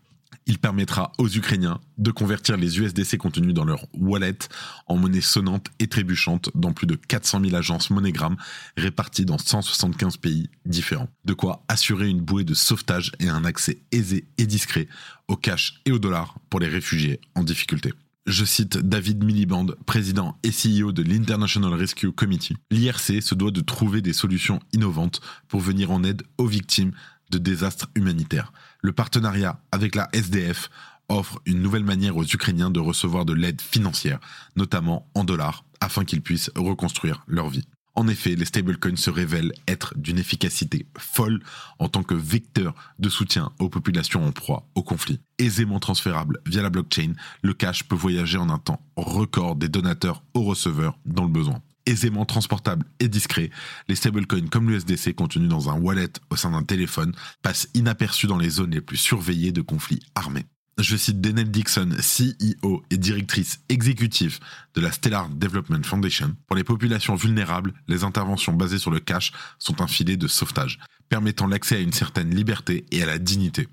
Il 0.47 0.59
permettra 0.59 1.11
aux 1.17 1.27
Ukrainiens 1.27 1.81
de 1.97 2.09
convertir 2.09 2.55
les 2.55 2.79
USDC 2.79 3.17
contenus 3.17 3.53
dans 3.53 3.65
leur 3.65 3.85
wallet 3.93 4.39
en 4.87 4.95
monnaie 4.95 5.19
sonnante 5.19 5.67
et 5.79 5.87
trébuchante 5.87 6.49
dans 6.55 6.71
plus 6.71 6.87
de 6.87 6.95
400 6.95 7.41
000 7.43 7.55
agences 7.55 7.89
MoneyGram 7.89 8.37
réparties 8.77 9.25
dans 9.25 9.37
175 9.37 10.15
pays 10.17 10.49
différents. 10.65 11.09
De 11.25 11.33
quoi 11.33 11.63
assurer 11.67 12.07
une 12.07 12.21
bouée 12.21 12.45
de 12.45 12.53
sauvetage 12.53 13.11
et 13.19 13.27
un 13.27 13.43
accès 13.43 13.79
aisé 13.91 14.25
et 14.37 14.45
discret 14.45 14.87
au 15.27 15.35
cash 15.35 15.81
et 15.85 15.91
au 15.91 15.99
dollar 15.99 16.37
pour 16.49 16.61
les 16.61 16.69
réfugiés 16.69 17.19
en 17.35 17.43
difficulté. 17.43 17.93
Je 18.25 18.45
cite 18.45 18.77
David 18.77 19.23
Miliband, 19.23 19.67
président 19.85 20.37
et 20.43 20.51
CEO 20.51 20.91
de 20.91 21.01
l'International 21.01 21.73
Rescue 21.73 22.11
Committee. 22.11 22.55
L'IRC 22.71 23.21
se 23.21 23.35
doit 23.35 23.51
de 23.51 23.61
trouver 23.61 24.01
des 24.01 24.13
solutions 24.13 24.59
innovantes 24.73 25.21
pour 25.47 25.59
venir 25.59 25.91
en 25.91 26.03
aide 26.03 26.23
aux 26.37 26.47
victimes 26.47 26.91
de 27.31 27.37
désastres 27.37 27.89
humanitaires. 27.95 28.51
Le 28.81 28.91
partenariat 28.91 29.59
avec 29.71 29.95
la 29.95 30.09
SDF 30.13 30.69
offre 31.09 31.41
une 31.45 31.61
nouvelle 31.61 31.83
manière 31.83 32.17
aux 32.17 32.25
Ukrainiens 32.25 32.69
de 32.69 32.79
recevoir 32.79 33.25
de 33.25 33.33
l'aide 33.33 33.61
financière, 33.61 34.19
notamment 34.55 35.09
en 35.15 35.23
dollars, 35.23 35.63
afin 35.79 36.05
qu'ils 36.05 36.21
puissent 36.21 36.51
reconstruire 36.55 37.23
leur 37.27 37.49
vie. 37.49 37.67
En 37.95 38.07
effet, 38.07 38.35
les 38.35 38.45
stablecoins 38.45 38.95
se 38.95 39.09
révèlent 39.09 39.53
être 39.67 39.97
d'une 39.97 40.19
efficacité 40.19 40.85
folle 40.99 41.41
en 41.79 41.89
tant 41.89 42.03
que 42.03 42.13
vecteur 42.13 42.75
de 42.99 43.09
soutien 43.09 43.51
aux 43.57 43.69
populations 43.69 44.23
en 44.23 44.31
proie 44.31 44.67
au 44.75 44.83
conflit. 44.83 45.19
Aisément 45.39 45.79
transférable 45.79 46.39
via 46.45 46.61
la 46.61 46.69
blockchain, 46.69 47.13
le 47.41 47.55
cash 47.55 47.85
peut 47.85 47.95
voyager 47.95 48.37
en 48.37 48.51
un 48.51 48.59
temps 48.59 48.85
record 48.97 49.55
des 49.55 49.67
donateurs 49.67 50.21
aux 50.35 50.43
receveurs 50.43 50.99
dans 51.07 51.23
le 51.23 51.31
besoin 51.31 51.59
aisément 51.87 52.25
transportable 52.25 52.85
et 52.99 53.07
discret, 53.07 53.49
les 53.87 53.95
stablecoins 53.95 54.47
comme 54.49 54.69
l'USDC 54.69 55.15
contenus 55.15 55.49
dans 55.49 55.69
un 55.69 55.79
wallet 55.79 56.11
au 56.29 56.35
sein 56.35 56.51
d'un 56.51 56.63
téléphone 56.63 57.13
passent 57.41 57.69
inaperçus 57.73 58.27
dans 58.27 58.37
les 58.37 58.49
zones 58.49 58.71
les 58.71 58.81
plus 58.81 58.97
surveillées 58.97 59.51
de 59.51 59.61
conflits 59.61 60.01
armés. 60.13 60.45
Je 60.77 60.95
cite 60.95 61.21
Denel 61.21 61.49
Dixon, 61.49 61.89
CEO 61.89 62.83
et 62.91 62.97
directrice 62.97 63.61
exécutive 63.67 64.39
de 64.75 64.81
la 64.81 64.91
Stellar 64.91 65.27
Development 65.29 65.83
Foundation. 65.83 66.35
Pour 66.45 66.55
les 66.55 66.63
populations 66.63 67.15
vulnérables, 67.15 67.73
les 67.87 68.03
interventions 68.03 68.53
basées 68.53 68.77
sur 68.77 68.91
le 68.91 68.99
cash 68.99 69.31
sont 69.57 69.81
un 69.81 69.87
filet 69.87 70.17
de 70.17 70.27
sauvetage, 70.27 70.77
permettant 71.09 71.47
l'accès 71.47 71.77
à 71.77 71.79
une 71.79 71.93
certaine 71.93 72.33
liberté 72.33 72.85
et 72.91 73.01
à 73.03 73.05
la 73.05 73.17
dignité. 73.17 73.67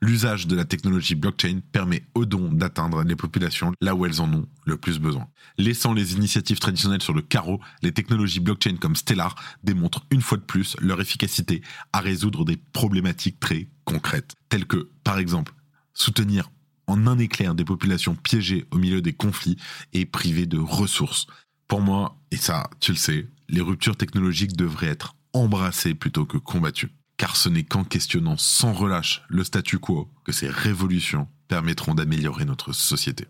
L'usage 0.00 0.46
de 0.46 0.54
la 0.54 0.64
technologie 0.64 1.14
blockchain 1.14 1.60
permet 1.72 2.04
aux 2.14 2.26
dons 2.26 2.52
d'atteindre 2.52 3.02
les 3.02 3.16
populations 3.16 3.72
là 3.80 3.94
où 3.94 4.04
elles 4.06 4.20
en 4.20 4.32
ont 4.32 4.46
le 4.64 4.76
plus 4.76 4.98
besoin. 4.98 5.26
Laissant 5.58 5.94
les 5.94 6.14
initiatives 6.14 6.58
traditionnelles 6.58 7.02
sur 7.02 7.14
le 7.14 7.22
carreau, 7.22 7.60
les 7.82 7.92
technologies 7.92 8.40
blockchain 8.40 8.76
comme 8.76 8.96
Stellar 8.96 9.34
démontrent 9.64 10.06
une 10.10 10.20
fois 10.20 10.38
de 10.38 10.42
plus 10.42 10.76
leur 10.80 11.00
efficacité 11.00 11.62
à 11.92 12.00
résoudre 12.00 12.44
des 12.44 12.58
problématiques 12.72 13.40
très 13.40 13.68
concrètes, 13.84 14.34
telles 14.48 14.66
que, 14.66 14.90
par 15.02 15.18
exemple, 15.18 15.54
soutenir 15.94 16.50
en 16.86 17.06
un 17.06 17.18
éclair 17.18 17.54
des 17.54 17.64
populations 17.64 18.14
piégées 18.14 18.66
au 18.70 18.78
milieu 18.78 19.02
des 19.02 19.12
conflits 19.12 19.56
et 19.92 20.06
privées 20.06 20.46
de 20.46 20.58
ressources. 20.58 21.26
Pour 21.68 21.80
moi, 21.80 22.16
et 22.30 22.36
ça 22.36 22.70
tu 22.78 22.92
le 22.92 22.96
sais, 22.96 23.26
les 23.48 23.60
ruptures 23.60 23.96
technologiques 23.96 24.56
devraient 24.56 24.86
être 24.86 25.15
embrassées 25.36 25.94
plutôt 25.94 26.24
que 26.24 26.38
combattues. 26.38 26.90
Car 27.16 27.36
ce 27.36 27.48
n'est 27.48 27.64
qu'en 27.64 27.84
questionnant 27.84 28.36
sans 28.36 28.72
relâche 28.72 29.22
le 29.28 29.44
statu 29.44 29.78
quo 29.78 30.10
que 30.24 30.32
ces 30.32 30.48
révolutions 30.48 31.28
permettront 31.48 31.94
d'améliorer 31.94 32.44
notre 32.44 32.72
société. 32.72 33.26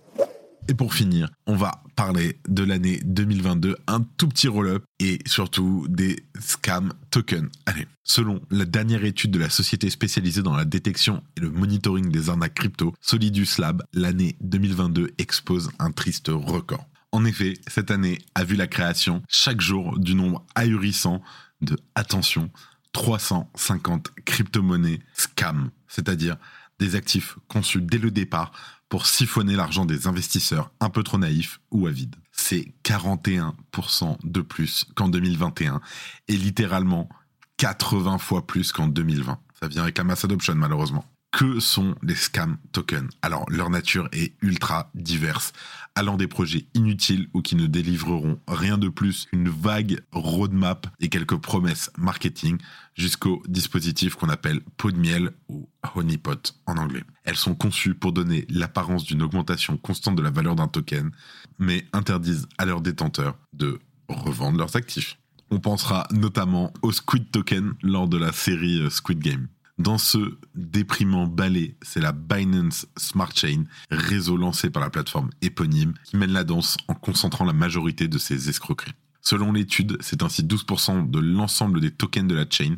Et 0.68 0.74
pour 0.74 0.94
finir, 0.94 1.28
on 1.46 1.54
va 1.54 1.82
parler 1.94 2.40
de 2.48 2.64
l'année 2.64 3.00
2022, 3.04 3.76
un 3.86 4.00
tout 4.16 4.28
petit 4.28 4.48
roll-up 4.48 4.84
et 4.98 5.20
surtout 5.24 5.86
des 5.88 6.24
scam 6.40 6.92
tokens. 7.10 7.48
Allez, 7.66 7.86
selon 8.02 8.40
la 8.50 8.64
dernière 8.64 9.04
étude 9.04 9.30
de 9.30 9.38
la 9.38 9.50
société 9.50 9.90
spécialisée 9.90 10.42
dans 10.42 10.56
la 10.56 10.64
détection 10.64 11.22
et 11.36 11.40
le 11.40 11.50
monitoring 11.50 12.10
des 12.10 12.30
arnaques 12.30 12.54
crypto, 12.54 12.94
Solidus 13.00 13.58
Lab, 13.58 13.84
l'année 13.92 14.36
2022 14.40 15.12
expose 15.18 15.70
un 15.78 15.92
triste 15.92 16.30
record. 16.32 16.84
En 17.12 17.24
effet, 17.24 17.54
cette 17.68 17.92
année 17.92 18.18
a 18.34 18.44
vu 18.44 18.56
la 18.56 18.66
création 18.66 19.22
chaque 19.28 19.60
jour 19.60 19.98
du 19.98 20.14
nombre 20.14 20.44
ahurissant 20.54 21.22
de, 21.60 21.76
attention, 21.94 22.50
350 22.92 24.10
crypto-monnaies 24.24 25.00
scam, 25.14 25.70
c'est-à-dire 25.88 26.36
des 26.78 26.94
actifs 26.94 27.36
conçus 27.48 27.80
dès 27.80 27.98
le 27.98 28.10
départ 28.10 28.52
pour 28.88 29.06
siphonner 29.06 29.56
l'argent 29.56 29.84
des 29.84 30.06
investisseurs 30.06 30.70
un 30.80 30.90
peu 30.90 31.02
trop 31.02 31.18
naïfs 31.18 31.60
ou 31.70 31.86
avides. 31.86 32.16
C'est 32.32 32.74
41% 32.84 34.16
de 34.22 34.40
plus 34.40 34.84
qu'en 34.94 35.08
2021 35.08 35.80
et 36.28 36.36
littéralement 36.36 37.08
80 37.56 38.18
fois 38.18 38.46
plus 38.46 38.72
qu'en 38.72 38.86
2020. 38.86 39.38
Ça 39.58 39.68
vient 39.68 39.82
avec 39.82 39.98
la 39.98 40.04
mass 40.04 40.24
adoption 40.24 40.54
malheureusement 40.54 41.04
que 41.36 41.60
sont 41.60 41.94
les 42.02 42.14
scam 42.14 42.56
tokens? 42.72 43.10
Alors, 43.20 43.44
leur 43.50 43.68
nature 43.68 44.08
est 44.10 44.32
ultra 44.40 44.90
diverse, 44.94 45.52
allant 45.94 46.16
des 46.16 46.28
projets 46.28 46.66
inutiles 46.72 47.28
ou 47.34 47.42
qui 47.42 47.56
ne 47.56 47.66
délivreront 47.66 48.40
rien 48.48 48.78
de 48.78 48.88
plus 48.88 49.26
qu'une 49.26 49.50
vague 49.50 50.00
roadmap 50.12 50.86
et 50.98 51.10
quelques 51.10 51.36
promesses 51.36 51.90
marketing, 51.98 52.56
jusqu'au 52.94 53.42
dispositif 53.48 54.14
qu'on 54.14 54.30
appelle 54.30 54.62
pot 54.78 54.90
de 54.90 54.96
miel 54.96 55.32
ou 55.50 55.68
honeypot 55.94 56.54
en 56.64 56.78
anglais. 56.78 57.04
Elles 57.24 57.36
sont 57.36 57.54
conçues 57.54 57.94
pour 57.94 58.12
donner 58.12 58.46
l'apparence 58.48 59.04
d'une 59.04 59.20
augmentation 59.20 59.76
constante 59.76 60.16
de 60.16 60.22
la 60.22 60.30
valeur 60.30 60.56
d'un 60.56 60.68
token, 60.68 61.10
mais 61.58 61.86
interdisent 61.92 62.48
à 62.56 62.64
leurs 62.64 62.80
détenteurs 62.80 63.36
de 63.52 63.78
revendre 64.08 64.56
leurs 64.56 64.74
actifs. 64.74 65.18
On 65.50 65.60
pensera 65.60 66.08
notamment 66.12 66.72
au 66.80 66.92
Squid 66.92 67.30
Token 67.30 67.74
lors 67.82 68.08
de 68.08 68.16
la 68.16 68.32
série 68.32 68.80
euh, 68.80 68.90
Squid 68.90 69.18
Game. 69.18 69.48
Dans 69.78 69.98
ce 69.98 70.38
déprimant 70.54 71.26
ballet, 71.26 71.76
c'est 71.82 72.00
la 72.00 72.12
Binance 72.12 72.86
Smart 72.96 73.30
Chain, 73.34 73.64
réseau 73.90 74.38
lancé 74.38 74.70
par 74.70 74.82
la 74.82 74.88
plateforme 74.88 75.28
éponyme, 75.42 75.92
qui 76.04 76.16
mène 76.16 76.32
la 76.32 76.44
danse 76.44 76.78
en 76.88 76.94
concentrant 76.94 77.44
la 77.44 77.52
majorité 77.52 78.08
de 78.08 78.16
ses 78.16 78.48
escroqueries. 78.48 78.94
Selon 79.20 79.52
l'étude, 79.52 79.98
c'est 80.00 80.22
ainsi 80.22 80.44
12% 80.44 81.10
de 81.10 81.18
l'ensemble 81.18 81.80
des 81.80 81.90
tokens 81.90 82.28
de 82.28 82.34
la 82.34 82.46
chain 82.48 82.76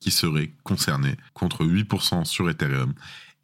qui 0.00 0.10
seraient 0.10 0.52
concernés, 0.64 1.16
contre 1.34 1.64
8% 1.64 2.24
sur 2.24 2.50
Ethereum. 2.50 2.94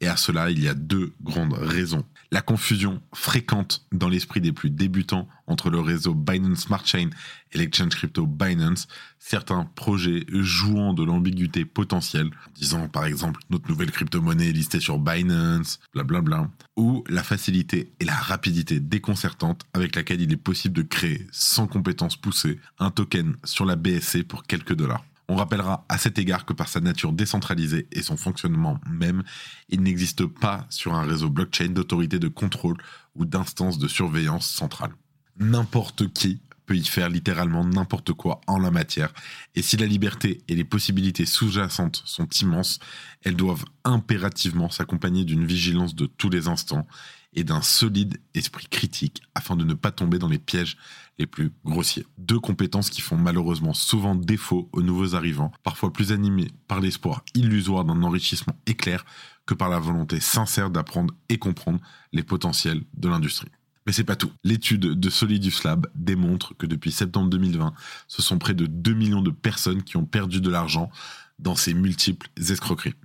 Et 0.01 0.07
à 0.07 0.17
cela, 0.17 0.49
il 0.49 0.61
y 0.61 0.67
a 0.67 0.73
deux 0.73 1.13
grandes 1.21 1.53
raisons 1.53 2.03
la 2.31 2.41
confusion 2.41 3.01
fréquente 3.13 3.85
dans 3.91 4.09
l'esprit 4.09 4.41
des 4.41 4.51
plus 4.51 4.69
débutants 4.69 5.27
entre 5.47 5.69
le 5.69 5.79
réseau 5.79 6.13
Binance 6.13 6.61
Smart 6.61 6.85
Chain 6.85 7.09
et 7.53 7.57
l'exchange 7.57 7.95
crypto 7.95 8.25
Binance, 8.25 8.87
certains 9.17 9.65
projets 9.75 10.25
jouant 10.29 10.93
de 10.93 11.03
l'ambiguïté 11.03 11.63
potentielle, 11.63 12.29
disant 12.55 12.89
par 12.89 13.05
exemple 13.05 13.39
notre 13.49 13.69
nouvelle 13.69 13.91
crypto-monnaie 13.91 14.51
listée 14.51 14.79
sur 14.79 14.99
Binance, 14.99 15.79
blablabla, 15.93 16.49
ou 16.75 17.03
la 17.07 17.23
facilité 17.23 17.91
et 17.99 18.05
la 18.05 18.15
rapidité 18.15 18.79
déconcertante 18.79 19.63
avec 19.73 19.95
laquelle 19.95 20.21
il 20.21 20.31
est 20.33 20.37
possible 20.37 20.75
de 20.75 20.81
créer 20.81 21.27
sans 21.31 21.67
compétences 21.67 22.17
poussées 22.17 22.59
un 22.79 22.91
token 22.91 23.35
sur 23.43 23.65
la 23.65 23.75
BSC 23.75 24.23
pour 24.23 24.43
quelques 24.43 24.75
dollars. 24.75 25.03
On 25.29 25.35
rappellera 25.35 25.85
à 25.89 25.97
cet 25.97 26.17
égard 26.19 26.45
que 26.45 26.53
par 26.53 26.69
sa 26.69 26.79
nature 26.79 27.11
décentralisée 27.11 27.87
et 27.91 28.01
son 28.01 28.15
fonctionnement 28.15 28.79
même, 28.89 29.23
il 29.69 29.81
n'existe 29.81 30.25
pas 30.25 30.65
sur 30.69 30.95
un 30.95 31.03
réseau 31.03 31.29
blockchain 31.29 31.69
d'autorité 31.69 32.17
de 32.17 32.29
contrôle 32.29 32.77
ou 33.15 33.25
d'instance 33.25 33.77
de 33.77 33.87
surveillance 33.87 34.49
centrale. 34.49 34.91
N'importe 35.37 36.11
qui 36.13 36.39
peut 36.67 36.75
y 36.75 36.85
faire 36.85 37.09
littéralement 37.09 37.63
n'importe 37.63 38.13
quoi 38.13 38.41
en 38.45 38.59
la 38.59 38.69
matière, 38.69 39.13
et 39.55 39.63
si 39.63 39.77
la 39.77 39.87
liberté 39.87 40.43
et 40.47 40.53
les 40.53 40.65
possibilités 40.65 41.25
sous-jacentes 41.25 42.03
sont 42.05 42.27
immenses, 42.41 42.77
elles 43.23 43.35
doivent 43.35 43.65
impérativement 43.83 44.69
s'accompagner 44.69 45.23
d'une 45.23 45.45
vigilance 45.45 45.95
de 45.95 46.05
tous 46.05 46.29
les 46.29 46.47
instants 46.47 46.85
et 47.33 47.43
d'un 47.43 47.61
solide 47.61 48.19
esprit 48.33 48.67
critique 48.67 49.21
afin 49.33 49.55
de 49.55 49.63
ne 49.63 49.73
pas 49.73 49.91
tomber 49.91 50.19
dans 50.19 50.27
les 50.27 50.39
pièges 50.39 50.77
les 51.17 51.25
plus 51.25 51.51
grossiers. 51.65 52.05
Deux 52.17 52.39
compétences 52.39 52.89
qui 52.89 53.01
font 53.01 53.17
malheureusement 53.17 53.73
souvent 53.73 54.15
défaut 54.15 54.69
aux 54.71 54.81
nouveaux 54.81 55.15
arrivants, 55.15 55.51
parfois 55.63 55.93
plus 55.93 56.11
animés 56.11 56.51
par 56.67 56.79
l'espoir 56.79 57.23
illusoire 57.33 57.85
d'un 57.85 58.03
enrichissement 58.03 58.59
éclair 58.65 59.05
que 59.45 59.53
par 59.53 59.69
la 59.69 59.79
volonté 59.79 60.19
sincère 60.19 60.69
d'apprendre 60.69 61.13
et 61.29 61.37
comprendre 61.37 61.79
les 62.11 62.23
potentiels 62.23 62.83
de 62.93 63.07
l'industrie. 63.07 63.51
Mais 63.87 63.93
c'est 63.93 64.03
pas 64.03 64.17
tout. 64.17 64.33
L'étude 64.43 64.81
de 64.81 65.09
Solidus 65.09 65.63
Lab 65.63 65.87
démontre 65.95 66.53
que 66.57 66.65
depuis 66.65 66.91
septembre 66.91 67.29
2020, 67.29 67.73
ce 68.09 68.21
sont 68.21 68.37
près 68.37 68.53
de 68.53 68.65
2 68.65 68.93
millions 68.93 69.21
de 69.21 69.31
personnes 69.31 69.81
qui 69.81 69.95
ont 69.95 70.03
perdu 70.03 70.41
de 70.41 70.49
l'argent 70.49 70.91
dans 71.39 71.55
ces 71.55 71.73
multiples 71.73 72.29
escroqueries. 72.37 72.95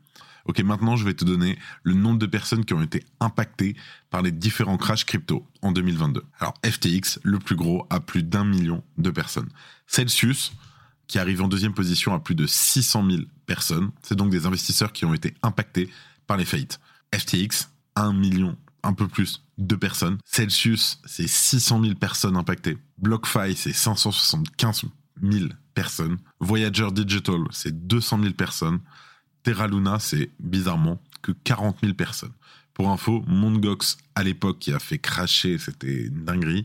Ok, 0.44 0.58
maintenant 0.58 0.96
je 0.96 1.04
vais 1.04 1.14
te 1.14 1.24
donner 1.24 1.56
le 1.84 1.94
nombre 1.94 2.18
de 2.18 2.26
personnes 2.26 2.64
qui 2.64 2.74
ont 2.74 2.82
été 2.82 3.04
impactées 3.20 3.76
par 4.10 4.22
les 4.22 4.32
différents 4.32 4.76
crashs 4.76 5.04
crypto 5.04 5.46
en 5.62 5.70
2022. 5.70 6.24
Alors 6.40 6.54
FTX, 6.66 7.20
le 7.22 7.38
plus 7.38 7.54
gros, 7.54 7.86
a 7.88 8.00
plus 8.00 8.24
d'un 8.24 8.44
million 8.44 8.82
de 8.98 9.10
personnes. 9.10 9.50
Celsius, 9.86 10.52
qui 11.06 11.20
arrive 11.20 11.42
en 11.42 11.48
deuxième 11.48 11.74
position, 11.74 12.12
a 12.12 12.18
plus 12.18 12.34
de 12.34 12.48
600 12.48 13.08
000 13.08 13.22
personnes. 13.46 13.92
C'est 14.02 14.16
donc 14.16 14.30
des 14.30 14.46
investisseurs 14.46 14.92
qui 14.92 15.04
ont 15.04 15.14
été 15.14 15.34
impactés 15.44 15.88
par 16.26 16.36
les 16.36 16.44
faillites. 16.44 16.80
FTX, 17.14 17.68
1 17.94 18.12
million, 18.14 18.56
un 18.82 18.94
peu 18.94 19.06
plus 19.06 19.44
de 19.66 19.76
personnes. 19.76 20.18
Celsius, 20.24 21.00
c'est 21.04 21.28
600 21.28 21.82
000 21.82 21.94
personnes 21.94 22.36
impactées. 22.36 22.78
BlockFi, 22.98 23.54
c'est 23.56 23.72
575 23.72 24.84
000 25.22 25.46
personnes. 25.74 26.18
Voyager 26.40 26.88
Digital, 26.92 27.42
c'est 27.50 27.86
200 27.86 28.20
000 28.22 28.34
personnes. 28.34 28.80
Terra 29.42 29.66
Luna, 29.66 29.98
c'est 29.98 30.30
bizarrement 30.38 31.02
que 31.22 31.32
40 31.32 31.78
000 31.82 31.94
personnes. 31.94 32.32
Pour 32.74 32.90
info, 32.90 33.22
Mongox, 33.26 33.98
à 34.14 34.22
l'époque, 34.22 34.58
qui 34.58 34.72
a 34.72 34.78
fait 34.78 34.98
cracher, 34.98 35.58
c'était 35.58 36.04
une 36.06 36.24
dinguerie, 36.24 36.64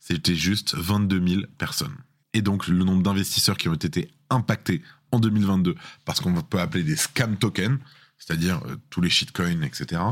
c'était 0.00 0.34
juste 0.34 0.74
22 0.74 1.26
000 1.26 1.42
personnes. 1.58 1.96
Et 2.32 2.42
donc, 2.42 2.66
le 2.66 2.84
nombre 2.84 3.02
d'investisseurs 3.02 3.56
qui 3.56 3.68
ont 3.68 3.74
été 3.74 4.10
impactés 4.30 4.82
en 5.12 5.20
2022 5.20 5.76
parce 6.04 6.20
qu'on 6.20 6.34
peut 6.42 6.60
appeler 6.60 6.82
des 6.82 6.96
scam 6.96 7.36
tokens, 7.36 7.78
c'est-à-dire 8.18 8.60
euh, 8.66 8.76
tous 8.90 9.00
les 9.00 9.10
shitcoins, 9.10 9.62
etc., 9.62 10.02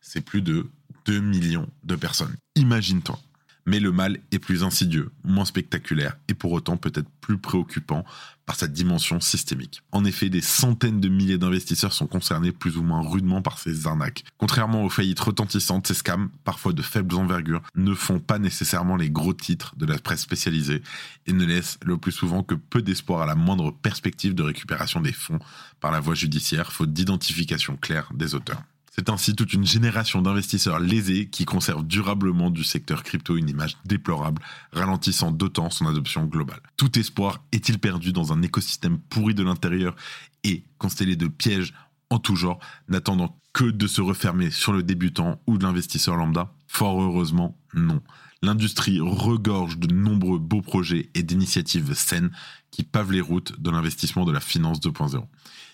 c'est 0.00 0.20
plus 0.20 0.42
de 0.42 0.66
2 1.06 1.20
millions 1.20 1.68
de 1.84 1.96
personnes. 1.96 2.36
Imagine-toi. 2.56 3.18
Mais 3.66 3.78
le 3.78 3.92
mal 3.92 4.18
est 4.32 4.38
plus 4.38 4.64
insidieux, 4.64 5.10
moins 5.22 5.44
spectaculaire 5.44 6.16
et 6.28 6.34
pour 6.34 6.52
autant 6.52 6.76
peut-être 6.76 7.08
plus 7.20 7.38
préoccupant 7.38 8.04
par 8.46 8.56
sa 8.56 8.66
dimension 8.66 9.20
systémique. 9.20 9.82
En 9.92 10.04
effet, 10.04 10.28
des 10.28 10.40
centaines 10.40 11.00
de 11.00 11.08
milliers 11.08 11.38
d'investisseurs 11.38 11.92
sont 11.92 12.06
concernés 12.06 12.52
plus 12.52 12.78
ou 12.78 12.82
moins 12.82 13.00
rudement 13.00 13.42
par 13.42 13.58
ces 13.58 13.86
arnaques. 13.86 14.24
Contrairement 14.38 14.84
aux 14.84 14.88
faillites 14.88 15.20
retentissantes, 15.20 15.86
ces 15.86 15.94
scams, 15.94 16.30
parfois 16.42 16.72
de 16.72 16.82
faibles 16.82 17.14
envergures, 17.14 17.62
ne 17.76 17.94
font 17.94 18.18
pas 18.18 18.38
nécessairement 18.38 18.96
les 18.96 19.10
gros 19.10 19.34
titres 19.34 19.76
de 19.76 19.86
la 19.86 19.98
presse 19.98 20.22
spécialisée 20.22 20.82
et 21.26 21.32
ne 21.32 21.44
laissent 21.44 21.78
le 21.84 21.96
plus 21.96 22.12
souvent 22.12 22.42
que 22.42 22.54
peu 22.56 22.82
d'espoir 22.82 23.22
à 23.22 23.26
la 23.26 23.36
moindre 23.36 23.70
perspective 23.70 24.34
de 24.34 24.42
récupération 24.42 25.00
des 25.00 25.12
fonds 25.12 25.38
par 25.80 25.92
la 25.92 26.00
voie 26.00 26.14
judiciaire, 26.14 26.72
faute 26.72 26.92
d'identification 26.92 27.76
claire 27.76 28.10
des 28.14 28.34
auteurs. 28.34 28.64
C'est 28.90 29.08
ainsi 29.08 29.36
toute 29.36 29.52
une 29.52 29.64
génération 29.64 30.20
d'investisseurs 30.20 30.80
lésés 30.80 31.28
qui 31.28 31.44
conservent 31.44 31.86
durablement 31.86 32.50
du 32.50 32.64
secteur 32.64 33.04
crypto 33.04 33.36
une 33.36 33.48
image 33.48 33.76
déplorable, 33.84 34.42
ralentissant 34.72 35.30
d'autant 35.30 35.70
son 35.70 35.86
adoption 35.86 36.24
globale. 36.24 36.60
Tout 36.76 36.98
espoir 36.98 37.40
est-il 37.52 37.78
perdu 37.78 38.12
dans 38.12 38.32
un 38.32 38.42
écosystème 38.42 38.98
pourri 38.98 39.34
de 39.34 39.44
l'intérieur 39.44 39.94
et 40.42 40.64
constellé 40.78 41.14
de 41.14 41.28
pièges 41.28 41.72
en 42.10 42.18
tout 42.18 42.34
genre, 42.34 42.58
n'attendant 42.88 43.38
que 43.52 43.64
de 43.64 43.86
se 43.86 44.00
refermer 44.00 44.50
sur 44.50 44.72
le 44.72 44.82
débutant 44.82 45.40
ou 45.46 45.56
de 45.56 45.62
l'investisseur 45.62 46.16
lambda? 46.16 46.52
Fort 46.66 47.00
heureusement, 47.00 47.56
non. 47.72 48.02
L'industrie 48.42 48.98
regorge 49.00 49.78
de 49.78 49.94
nombreux 49.94 50.40
beaux 50.40 50.62
projets 50.62 51.10
et 51.14 51.22
d'initiatives 51.22 51.94
saines 51.94 52.32
qui 52.72 52.82
pavent 52.82 53.12
les 53.12 53.20
routes 53.20 53.60
de 53.60 53.70
l'investissement 53.70 54.24
de 54.24 54.32
la 54.32 54.40
finance 54.40 54.80
2.0 54.80 55.24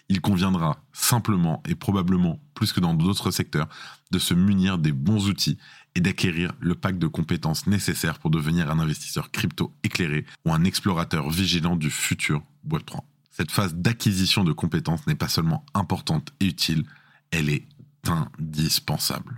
il 0.08 0.20
conviendra 0.20 0.78
simplement 0.92 1.62
et 1.68 1.74
probablement 1.74 2.38
plus 2.54 2.72
que 2.72 2.80
dans 2.80 2.94
d'autres 2.94 3.30
secteurs 3.30 3.68
de 4.10 4.18
se 4.18 4.34
munir 4.34 4.78
des 4.78 4.92
bons 4.92 5.28
outils 5.28 5.58
et 5.94 6.00
d'acquérir 6.00 6.52
le 6.60 6.74
pack 6.74 6.98
de 6.98 7.06
compétences 7.06 7.66
nécessaires 7.66 8.18
pour 8.18 8.30
devenir 8.30 8.70
un 8.70 8.78
investisseur 8.78 9.30
crypto 9.30 9.72
éclairé 9.82 10.24
ou 10.44 10.52
un 10.52 10.64
explorateur 10.64 11.30
vigilant 11.30 11.76
du 11.76 11.90
futur 11.90 12.42
Web3. 12.68 13.00
Cette 13.30 13.50
phase 13.50 13.74
d'acquisition 13.74 14.44
de 14.44 14.52
compétences 14.52 15.06
n'est 15.06 15.14
pas 15.14 15.28
seulement 15.28 15.64
importante 15.74 16.32
et 16.40 16.46
utile, 16.46 16.84
elle 17.30 17.50
est 17.50 17.66
indispensable. 18.06 19.34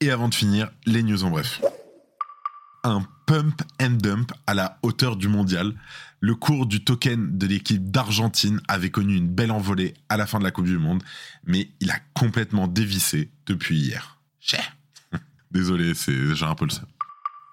Et 0.00 0.10
avant 0.10 0.28
de 0.28 0.34
finir, 0.34 0.70
les 0.86 1.02
news 1.02 1.24
en 1.24 1.30
bref. 1.30 1.60
Un 2.82 3.06
pump 3.26 3.62
and 3.80 3.90
dump 3.90 4.32
à 4.46 4.54
la 4.54 4.78
hauteur 4.82 5.16
du 5.16 5.28
mondial 5.28 5.74
le 6.20 6.34
cours 6.34 6.66
du 6.66 6.84
token 6.84 7.38
de 7.38 7.46
l'équipe 7.46 7.90
d'Argentine 7.90 8.60
avait 8.68 8.90
connu 8.90 9.16
une 9.16 9.28
belle 9.28 9.50
envolée 9.50 9.94
à 10.10 10.18
la 10.18 10.26
fin 10.26 10.38
de 10.38 10.44
la 10.44 10.50
Coupe 10.50 10.66
du 10.66 10.78
Monde, 10.78 11.02
mais 11.44 11.70
il 11.80 11.90
a 11.90 11.98
complètement 12.14 12.68
dévissé 12.68 13.30
depuis 13.46 13.78
hier. 13.78 14.18
Désolé, 15.50 15.94
j'ai 15.94 16.44
un 16.44 16.54
peu 16.54 16.66
le 16.66 16.70
seum. 16.70 16.86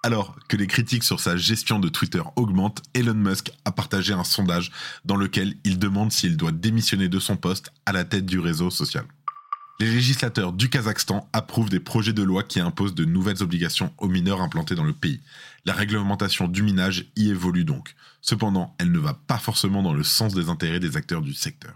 Alors 0.04 0.36
que 0.48 0.58
les 0.58 0.68
critiques 0.68 1.04
sur 1.04 1.20
sa 1.20 1.38
gestion 1.38 1.80
de 1.80 1.90
Twitter 1.90 2.22
augmentent, 2.36 2.84
Elon 2.94 3.14
Musk 3.14 3.52
a 3.66 3.72
partagé 3.72 4.14
un 4.14 4.24
sondage 4.24 4.72
dans 5.06 5.16
lequel 5.16 5.56
il 5.64 5.80
demande 5.80 6.12
s'il 6.12 6.38
doit 6.38 6.52
démissionner 6.52 7.10
de 7.10 7.20
son 7.20 7.36
poste 7.36 7.72
à 7.86 7.94
la 7.94 8.04
tête 8.04 8.26
du 8.26 8.40
réseau 8.40 8.70
social. 8.70 9.06
Les 9.80 9.92
législateurs 9.92 10.54
du 10.54 10.70
Kazakhstan 10.70 11.30
approuvent 11.34 11.70
des 11.70 11.80
projets 11.80 12.14
de 12.14 12.24
loi 12.24 12.42
qui 12.42 12.60
imposent 12.60 12.96
de 12.96 13.06
nouvelles 13.06 13.44
obligations 13.44 13.94
aux 14.00 14.08
mineurs 14.08 14.42
implantés 14.42 14.74
dans 14.74 14.84
le 14.84 14.94
pays. 14.94 15.22
La 15.66 15.74
réglementation 15.74 16.48
du 16.48 16.64
minage 16.64 17.06
y 17.16 17.30
évolue 17.30 17.64
donc. 17.64 17.94
Cependant, 18.22 18.76
elle 18.80 18.92
ne 18.92 18.98
va 18.98 19.14
pas 19.14 19.38
forcément 19.38 19.84
dans 19.84 19.94
le 19.94 20.04
sens 20.04 20.34
des 20.34 20.50
intérêts 20.50 20.80
des 20.80 20.98
acteurs 20.98 21.22
du 21.22 21.36
secteur. 21.36 21.76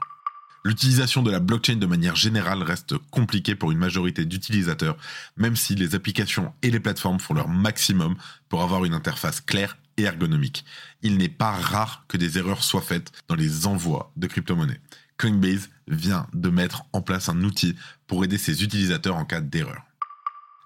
L'utilisation 0.65 1.22
de 1.22 1.29
la 1.29 1.39
blockchain 1.39 1.75
de 1.75 1.86
manière 1.86 2.15
générale 2.15 2.63
reste 2.63 2.98
compliquée 3.12 3.53
pour 3.53 3.72
une 3.72 3.77
majorité 3.77 4.25
d'utilisateurs, 4.25 4.98
même 5.38 5.55
si 5.55 5.75
les 5.75 5.93
applications 5.93 6.53
et 6.63 6.72
les 6.72 6.79
plateformes 6.79 7.20
font 7.20 7.36
leur 7.36 7.50
maximum 7.50 8.15
pour 8.50 8.63
avoir 8.63 8.84
une 8.84 8.96
interface 8.96 9.41
claire 9.41 9.77
et 9.98 10.03
ergonomique. 10.03 10.65
Il 11.03 11.17
n'est 11.17 11.29
pas 11.29 11.51
rare 11.51 12.05
que 12.08 12.17
des 12.17 12.39
erreurs 12.39 12.63
soient 12.63 12.81
faites 12.81 13.12
dans 13.27 13.36
les 13.36 13.67
envois 13.67 14.12
de 14.17 14.25
crypto-monnaies. 14.25 14.81
Coinbase 15.22 15.70
vient 15.88 16.25
de 16.34 16.50
mettre 16.50 16.84
en 16.94 17.01
place 17.01 17.30
un 17.30 17.44
outil 17.44 17.75
pour 18.08 18.24
aider 18.24 18.40
ses 18.40 18.63
utilisateurs 18.63 19.16
en 19.16 19.25
cas 19.25 19.40
d'erreur. 19.40 19.84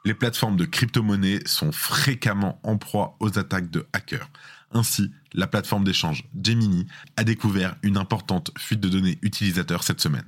Les 0.05 0.13
plateformes 0.13 0.55
de 0.55 0.65
crypto-monnaies 0.65 1.41
sont 1.45 1.73
fréquemment 1.73 2.59
en 2.63 2.77
proie 2.77 3.17
aux 3.19 3.37
attaques 3.37 3.69
de 3.69 3.85
hackers. 3.91 4.29
Ainsi, 4.71 5.11
la 5.33 5.47
plateforme 5.47 5.83
d'échange 5.83 6.29
Gemini 6.41 6.85
a 7.17 7.23
découvert 7.23 7.75
une 7.83 7.97
importante 7.97 8.51
fuite 8.57 8.79
de 8.79 8.87
données 8.87 9.19
utilisateurs 9.23 9.83
cette 9.83 9.99
semaine. 9.99 10.25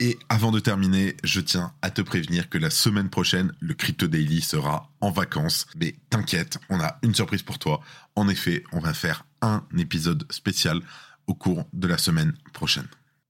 Et 0.00 0.18
avant 0.28 0.50
de 0.50 0.58
terminer, 0.58 1.16
je 1.22 1.40
tiens 1.40 1.72
à 1.82 1.90
te 1.90 2.02
prévenir 2.02 2.48
que 2.48 2.58
la 2.58 2.70
semaine 2.70 3.10
prochaine, 3.10 3.52
le 3.60 3.74
Crypto 3.74 4.08
Daily 4.08 4.40
sera 4.40 4.90
en 5.00 5.12
vacances. 5.12 5.66
Mais 5.76 5.94
t'inquiète, 6.10 6.58
on 6.68 6.80
a 6.80 6.98
une 7.02 7.14
surprise 7.14 7.42
pour 7.42 7.60
toi. 7.60 7.80
En 8.16 8.28
effet, 8.28 8.64
on 8.72 8.80
va 8.80 8.92
faire 8.92 9.24
un 9.40 9.62
épisode 9.78 10.26
spécial 10.32 10.80
au 11.28 11.34
cours 11.34 11.64
de 11.72 11.86
la 11.86 11.98
semaine 11.98 12.34
prochaine. 12.52 12.88